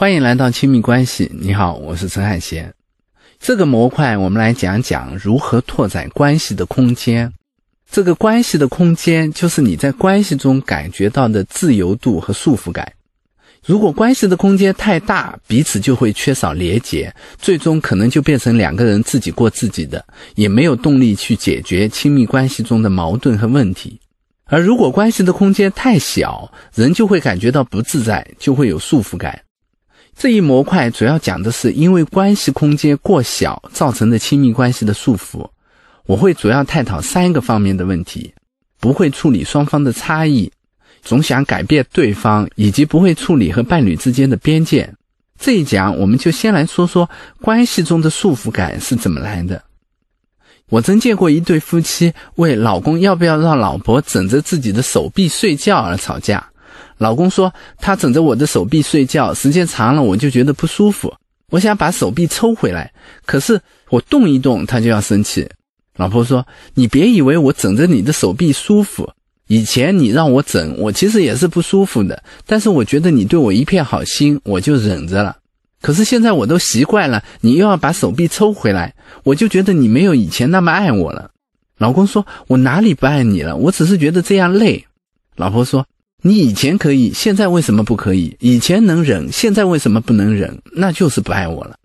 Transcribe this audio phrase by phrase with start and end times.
[0.00, 1.30] 欢迎来到亲密关系。
[1.30, 2.72] 你好，我是陈海贤。
[3.38, 7.30] 这个模块，我们来讲讲如何拓展关系的空间。
[7.92, 12.90] 这个关系的空间，就是你在关系中感觉到的自由度和束缚感。
[13.62, 20.02] 如果关系的空间太大，彼此就会缺少连结，最终可能就变成两个人自己过自己的，
[20.34, 24.00] 也没有动力去解决亲密关系中的矛盾和问题。
[24.46, 29.38] 而如果关系的空间太小，人就会感觉到不自在，就会有束缚感。
[30.20, 35.48] 这一模块主要讲的是因为关系空间过小造成的亲密关系的束缚。
[36.04, 38.30] 我会主要探讨三个方面的问题：
[38.78, 40.52] 不会处理双方的差异，
[41.00, 44.92] 总想改变对方，以及不会处理和伴侣之间的边界。
[45.38, 47.08] 这一讲我们就先来说说
[47.40, 49.64] 关系中的束缚感是怎么来的。
[50.68, 56.49] 我曾见过一对夫妻为老公要不要让老婆枕着自己的手臂睡觉而吵架。
[57.00, 57.50] 老公说
[57.80, 61.10] ：“他枕着我的手臂睡觉，时间长了我就觉得不舒服。
[61.48, 62.92] 我想把手臂抽回来，
[63.24, 65.48] 可是我动一动他就要生气。”
[65.96, 69.10] 老婆说：“你别以为我枕着你的手臂舒服，
[69.46, 72.22] 以前你让我枕，我其实也是不舒服的。
[72.44, 75.34] 但是我觉得你对我一片好心，我就忍着了。
[75.80, 81.30] 可是现在我都习惯了，你又要把手臂抽回来，我就觉得你没有以前那么爱我了。”
[81.78, 83.56] 老公说：“我哪里不爱你了？
[83.56, 84.84] 我只是觉得这样累。”
[85.36, 85.86] 老婆说。
[86.22, 88.36] 你以前可以，现在为什么不可以？
[88.40, 90.60] 以前能忍，现在为什么不能忍？
[90.72, 91.76] 那就是不爱我了。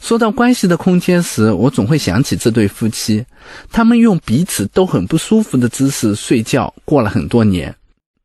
[0.00, 3.24] 说到关系的空间时，我总会想起这对夫妻，
[3.70, 7.72] 他们用彼此都很不舒服的姿势睡觉，过了很多年。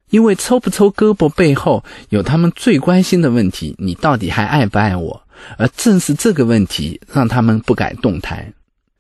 [0.10, 5.22] 因为抽不抽胳膊背后有他们最关心的问题：你到底还爱不爱我？
[5.58, 8.54] 而正是这个问题让他们不敢动弹。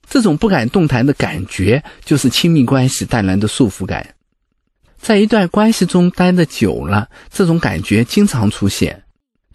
[0.08, 4.06] 这种不敢动弹的感觉，就是亲密关系带来的束缚感。
[5.08, 9.04] 在一段关系中待的久了，这种感觉经常出现。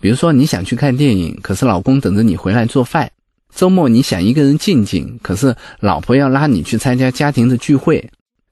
[0.00, 3.06] 比如说，你想去看电影，可是老公等着你回来做饭；
[3.54, 8.02] 周末你想一个人静静，可是老婆要拉你去参加家庭的聚会；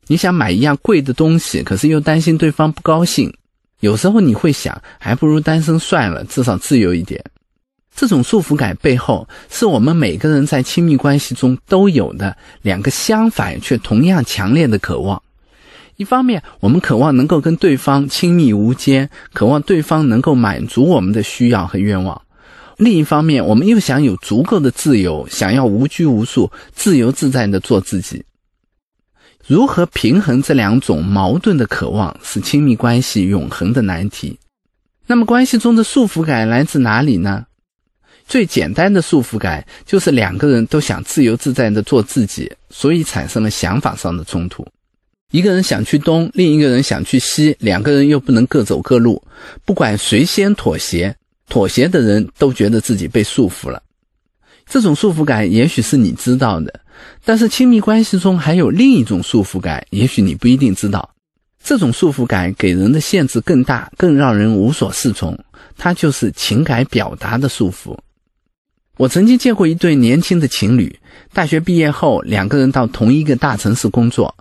[0.09, 3.33] 你想买一样贵的东西，可是又担心对方不高兴。
[3.81, 7.25] 有时候你会想，还不如单身算了，至少自由一点。
[7.97, 15.23] 这种束缚感背后，是我们每个人在亲密关系中都有的两个相反却同样强烈的渴望。
[16.01, 22.23] 一方面，我们渴望能够跟对方亲密无间，渴望对方能够满足我们的需要和愿望；
[22.79, 28.25] 另一方面，我们又想有足够的自由，想要无拘无束、自由自在的做自己。
[29.47, 34.39] 如何平衡这两种矛盾的渴望，是亲密关系永恒的难题。
[35.07, 37.45] 那么，关系中的束缚感来自哪里呢？
[38.27, 44.67] 最简单的束缚感就是两个人都想自由自在的做自己，所以产生了想法上的冲突。
[45.31, 49.23] 一个人想去东，另一个人想去西，两个人又不能各走各路。
[49.65, 51.15] 不管谁先妥协，
[51.49, 53.81] 妥协的人都觉得自己被束缚了。
[54.67, 56.81] 这种束缚感也许是你知道的，
[57.25, 61.09] 但是亲密关系中还有另一种束缚感，也许你不一定知道。
[61.63, 65.39] 这种束缚感给人的限制更大，更让人无所适从。
[65.77, 67.97] 它就是情感表达的束缚。
[68.97, 70.99] 我曾经见过一对年轻的情侣，
[71.33, 74.35] 大学毕业后，两个人到同一个大城市工作。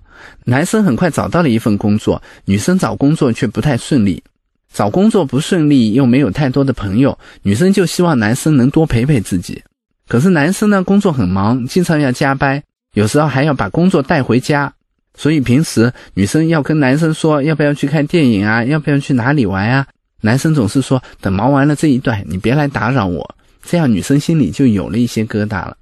[0.46, 4.24] 男生很快找到了一份工作，女生找工作却不太顺利。
[4.72, 9.63] 找工作不顺利，又没有太多的朋友，女生就希望男生能多陪陪自己。
[10.07, 12.62] 可是男生呢，工作很忙，经常要加班，
[12.94, 14.72] 有时候还要把工作带回家。
[15.18, 19.86] 所以平时女生要跟男生说要不要去看电影啊，要不要去哪里玩啊，
[20.22, 23.36] 男生总是说等忙完了这一段，你别来打扰我。
[23.63, 25.75] 这样女生心里就有了一些疙瘩了。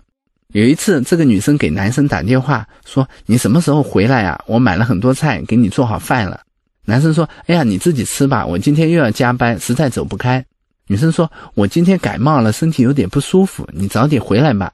[0.54, 4.42] 有一次，这个女生给男生打电话说：“你什么时候回来呀？
[4.48, 6.40] 我买了很多菜，给你做好饭了。”
[6.86, 10.44] 男生说：“哎呀，你自己吃吧，我今天又要加班，实在走不开。”
[10.88, 14.72] 女生说：“我今天感冒了，身体有点不舒服，你早点回来吧。”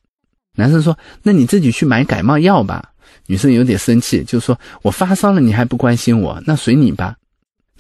[0.56, 2.92] 男生说：“那你自己去买感冒药吧。”
[3.26, 7.16] 女生有点生气，就说：“我发烧了，你还不关心我，那随你吧。”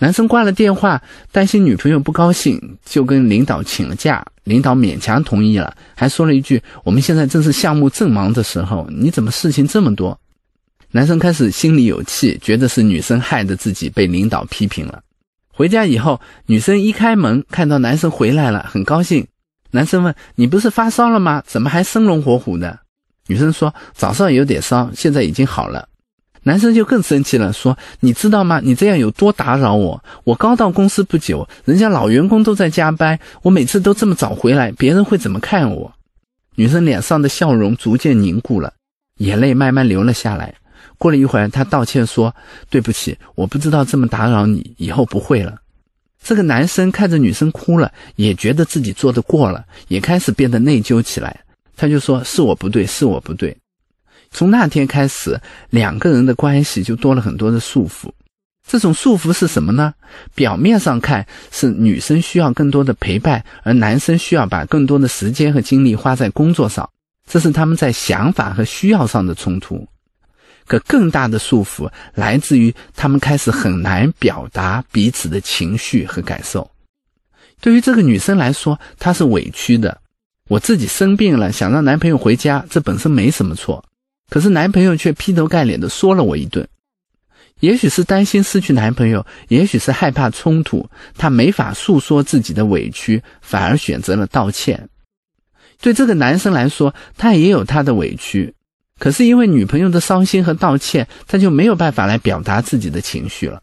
[0.03, 4.21] 男生挂了电话，担心女朋友不高兴，就跟领导请了假。
[4.43, 10.19] 领导勉强同意了，还说了一句：“我们现在正是项目正忙的时候，你怎么事情这么多？”
[10.91, 15.01] 男生开始心里有气，觉得是女生害得自己被领导批评了。
[15.47, 19.25] 回家以后，女生一开门看到男生回来了，很高兴。
[19.71, 21.41] 男生问：“你不是发烧了吗？
[21.47, 22.77] 怎么还生龙活虎的？”
[23.27, 25.87] 女生说：“早上有点烧，现在已经好了。”
[26.43, 28.59] 男生就更生气了，说：“你知道吗？
[28.61, 30.03] 你这样有多打扰我？
[30.25, 35.93] 我刚到公司不久，人家老员工都在加班，我每次都这么早回来，别人会怎么看我？”
[36.55, 38.73] 女生脸上的笑容逐渐凝固了，
[39.19, 40.53] 眼泪慢慢流了下来。
[40.97, 42.35] 过了一会儿，她道歉说
[42.69, 45.55] ：“对不起，我不知道这么打扰你，以后不会了。”
[46.21, 51.39] 这个男生看着女生哭了，也觉得自己做得过了，也开始变得内疚起来。
[51.75, 53.57] 他就说：“是我不对，是我不对。”
[54.33, 55.39] 从那天开始，
[55.69, 58.11] 两个人的关系就多了很多的束缚。
[58.67, 59.93] 这种束缚是什么呢？
[60.33, 66.89] 表面上看是女生需要更多的陪伴，而男生需要把更多的时间和精力花在工作上，
[67.27, 69.85] 这是他们在想法和需要上的冲突。
[70.65, 76.71] 可更大的束缚来自于他们开始很难表达彼此的情绪和感受。
[77.59, 79.99] 对于这个女生来说，她是委屈的。
[80.47, 83.83] 我自己生病了，想让男朋友回家，这本身没什么错，
[84.29, 86.67] 可是男朋友却劈头盖脸的说了我一顿。
[87.59, 94.89] 也许是担心失去男朋友，也许是害怕冲突，她没法诉说自己的委屈，反而选择了道歉。
[95.81, 98.53] 对这个男生来说，他也有他的委屈，
[98.99, 103.61] 可是因为女朋友的伤心和道歉，他就没有办法来表达自己的情绪了。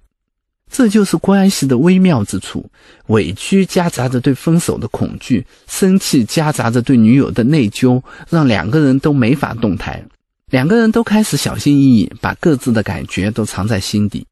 [0.71, 2.71] 这就是关系的微妙之处：
[3.07, 10.07] 委屈夹杂着对分手的恐惧，生气夹杂着对女友的内疚，让两个人都没法动弹。
[10.51, 14.27] 两个人都开始小心翼翼，把各自的感觉都藏在心底。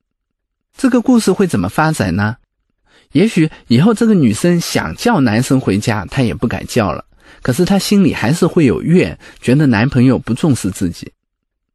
[0.77, 2.37] 这个故事会怎么发展呢？
[3.13, 7.05] 也许以后这个女生想叫男生回家，她也不敢叫了。
[7.41, 11.13] 可是她心里还是会有怨，觉得男朋友不重视自己。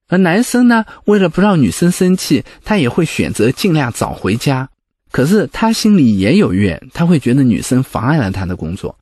[0.09, 4.69] 而男生呢，为了不让女生生气，他也会选择尽量早回家。
[5.11, 8.95] 可是他心里也有怨，他会觉得女生妨碍了他的工作。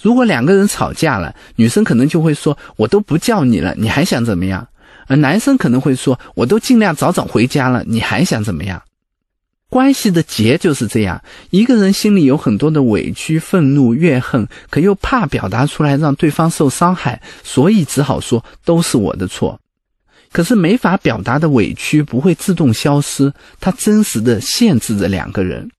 [0.00, 4.66] 如果两个人吵架了，女生可能就会说：“我都不叫你了，你还想怎么样？”
[5.06, 8.82] 而男生可能会说：“我都尽量早早回家了，你还想怎么样？”
[9.70, 11.20] 关系的结就是这样：
[11.50, 19.58] 一个人心里有很多的委屈、愤怒、怨恨，可又怕表达出来让对方受伤害，所以只好说都是我的错。
[20.30, 25.70] 可是没法表达的委屈不会自动消失，它真实的限制着两个人。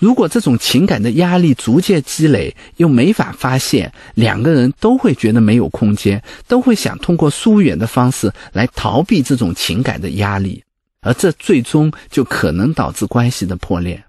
[0.00, 10.64] 如果这种情感的压力逐渐积累，又没法发现，两个人都会觉得没有空间，都会想通过疏远的方式来逃避这种情感的压力，
[11.02, 14.02] 而这最终就可能导致关系的破裂。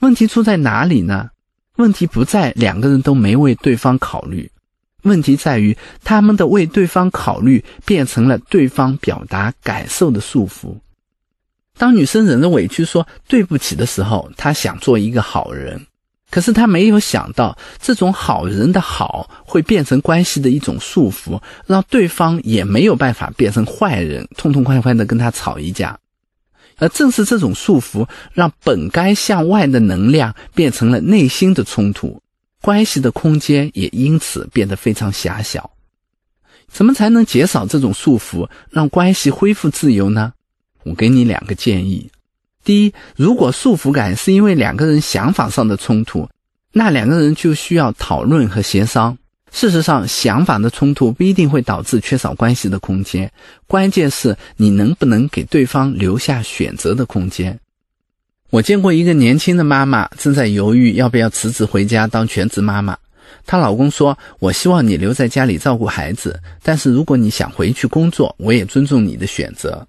[0.00, 1.30] 问题出在哪里呢？
[1.76, 4.50] 问题不在两个人都没为对方考虑，
[5.04, 10.76] 问题在于他们的为对方考虑变成了对方表达感受的束缚。
[11.78, 15.86] 当女生忍着委屈说对不起的时候，她想做一个好人，
[16.28, 25.98] 可是她没有想到，这种好人的好会变成关系的一种束缚，让对方也没有办法变成坏人，痛痛快快的跟他吵一架。
[26.80, 32.20] 而正是这种束缚，让本该向外的能量变成了内心的冲突，
[32.60, 35.70] 关系的空间也因此变得非常狭小。
[36.68, 40.32] 怎么才能减少这种束缚，让关系恢复自由呢？
[40.88, 42.10] 我给你两个建议：
[42.64, 46.28] 第一，如果束缚感是因为两个人想法上的冲突，
[46.72, 49.16] 那两个人就需要讨论和协商。
[49.50, 53.30] 事实上，想法的冲突不一定会导致缺少关系的空间，
[53.66, 57.58] 关键是你能不能给对方留下选择的空间。
[58.50, 62.96] 我见过一个年轻的妈妈正在犹豫要不要辞职回家当全职妈妈，
[63.46, 69.86] 她老公说：“我希望你留在家里照顾孩子，但是如果你想回去工作，我也尊重你的选择。”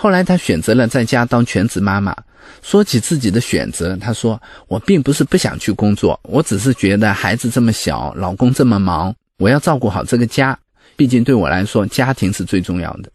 [0.00, 2.14] 后来，她选择了在家当全职妈妈。
[2.62, 10.56] 说起自己的选择，她说：“我并不是不想去工作，我只是觉得孩子这么小，老公这么忙，我要照顾好这个家。
[10.94, 13.10] 毕竟对我来说，家庭是最重要的。”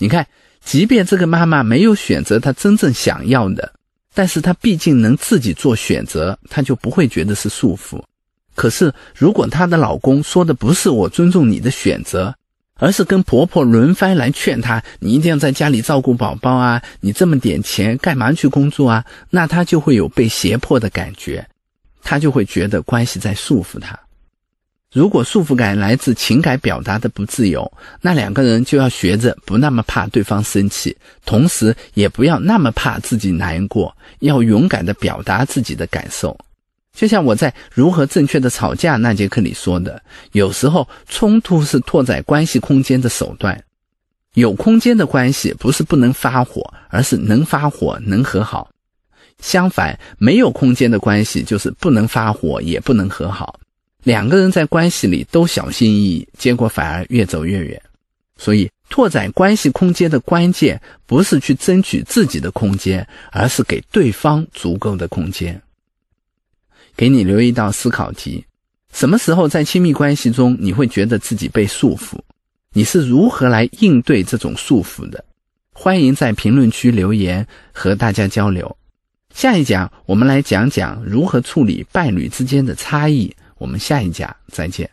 [0.00, 0.26] 你看，
[0.64, 3.70] 即便这个妈妈没有选择她真正想要的，
[4.14, 8.02] 但是她毕竟能自己做选择，她就不会觉得是束缚。
[8.54, 12.34] 可是，如果她的老公说的不是“我尊重你的选择”，
[12.80, 16.82] 而是跟婆婆轮番来劝她，你一定要在家里照顾宝宝啊！
[17.00, 19.04] 你这么点钱，干嘛去工作啊？
[19.30, 21.46] 那她就会有被胁迫的感觉，
[22.02, 23.96] 她就会觉得关系在束缚她。
[24.92, 27.70] 如果束缚感来自情感表达的不自由，
[28.00, 36.36] 那两个人就要学着不那么怕对方生气，同时也不要那么怕自己难过，要勇敢的表达自己的感受。
[36.94, 43.62] 就像我在如何正确的吵架那节课里说的，有时候冲突是拓展关系空间的手段。
[44.34, 48.70] 有空间的关系不是不能发火，而是能发火能和好。
[49.40, 53.58] 相反，没有空间的关系就是不能发火也不能和好。
[54.02, 57.80] 两个人在关系里都小心翼翼，结果反而越走越远。
[58.36, 65.60] 所以，拓展关系空间的关键不是去争取自己的空间，而是给对方足够的空间。
[66.96, 68.44] 给你留一道思考题：
[68.92, 72.18] 什么时候在亲密关系中你会觉得自己被束缚？
[72.72, 75.24] 你是如何来应对这种束缚的？
[75.72, 78.76] 欢迎在评论区留言和大家交流。
[79.34, 83.34] 下一讲我们来讲讲如何处理伴侣之间的差异。
[83.58, 84.90] 我们下一讲再见。